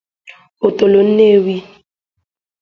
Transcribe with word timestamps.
Otolo 0.67 0.99
Nnewi 1.09 1.55